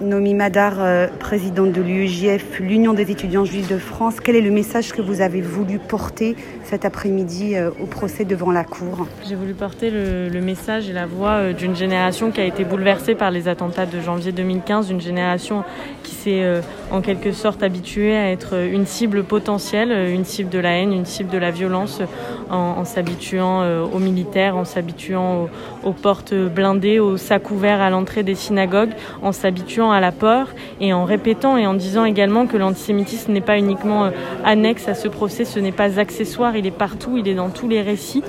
[0.00, 4.50] Nomi Madar, euh, présidente de l'UEJF, l'Union des étudiants juifs de France, quel est le
[4.50, 9.06] message que vous avez voulu porter cet après-midi euh, au procès devant la Cour?
[9.26, 13.14] J'ai voulu porter le, message et la voix euh, d'une génération qui a été bouleversée
[13.14, 15.62] par les attentats de janvier 2015, une génération
[16.02, 20.78] qui s'est en quelque sorte habituée à être une cible potentielle, une cible de la
[20.78, 22.02] haine, une cible de la violence,
[22.50, 28.22] en, s'habituant aux militaires, en s'habituant aux, aux portes blindées, aux sacs ouverts à l'entrée
[28.22, 28.92] des synagogues,
[29.22, 30.48] en s'habituant à la peur
[30.80, 34.10] et en répétant et en disant également que l'antisémitisme n'est pas uniquement euh,
[34.44, 37.68] annexe à ce procès, ce n'est pas accessoire, il est partout, il est dans tous
[37.68, 38.22] les récits.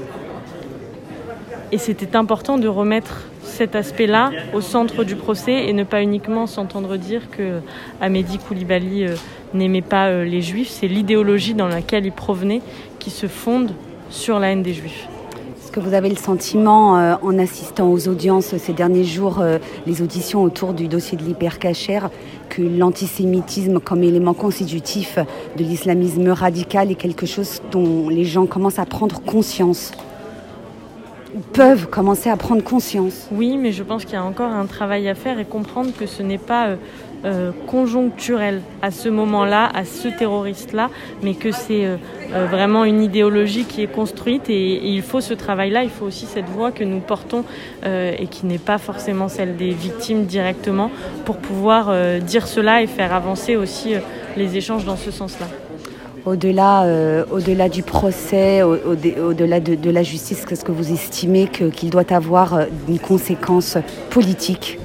[1.71, 6.47] Et c'était important de remettre cet aspect-là au centre du procès et ne pas uniquement
[6.47, 7.59] s'entendre dire que
[8.01, 9.15] Amédi Koulibaly euh,
[9.53, 12.61] n'aimait pas euh, les juifs, c'est l'idéologie dans laquelle il provenait
[12.99, 13.71] qui se fonde
[14.09, 15.07] sur la haine des juifs
[15.75, 20.01] que vous avez le sentiment, euh, en assistant aux audiences ces derniers jours, euh, les
[20.01, 22.11] auditions autour du dossier de l'hypercachère,
[22.47, 25.19] que l'antisémitisme comme élément constitutif
[25.57, 29.91] de l'islamisme radical est quelque chose dont les gens commencent à prendre conscience?
[31.53, 33.27] Peuvent commencer à prendre conscience.
[33.31, 36.05] Oui, mais je pense qu'il y a encore un travail à faire et comprendre que
[36.05, 36.75] ce n'est pas euh,
[37.25, 40.89] euh, conjoncturel à ce moment-là, à ce terroriste-là,
[41.23, 41.97] mais que c'est euh,
[42.49, 46.47] vraiment une idéologie qui est construite et, il faut ce travail-là, il faut aussi cette
[46.49, 47.43] voix que nous portons
[47.85, 50.89] et qui n'est pas forcément celle des victimes directement
[51.25, 53.93] pour pouvoir dire cela et faire avancer aussi
[54.37, 55.47] les échanges dans ce sens-là
[56.25, 62.11] au-delà euh, au-delà du procès, au-delà de, la justice, qu'est-ce que vous estimez qu'il doit
[62.11, 63.77] avoir euh, une conséquence
[64.09, 64.79] politique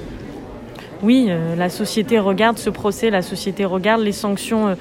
[1.03, 4.75] oui, euh, la société regarde ce procès, la société regarde les sanctions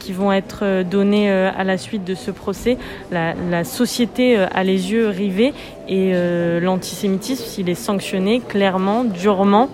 [0.00, 2.78] qui vont être données à la suite de ce procès.
[3.10, 5.52] La, la société a les yeux rivés
[5.86, 6.14] et
[6.62, 9.68] l'antisémitisme, s'il est sanctionné clairement, durement,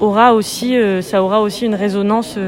[0.00, 2.38] aura aussi, ça aura aussi une résonance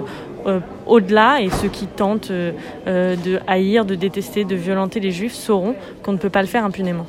[0.46, 2.52] euh, au-delà et ceux qui tentent euh,
[2.86, 6.48] euh, de haïr, de détester, de violenter les juifs sauront qu'on ne peut pas le
[6.48, 7.06] faire impunément.